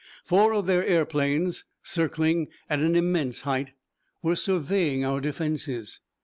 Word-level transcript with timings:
Four 0.25 0.53
of 0.55 0.65
their 0.65 0.83
aeroplanes, 0.83 1.63
circling 1.83 2.47
at 2.71 2.79
an 2.79 2.95
immense 2.95 3.41
height, 3.41 3.73
were 4.23 4.35
surveying 4.35 5.05
our 5.05 5.21
defences. 5.21 5.99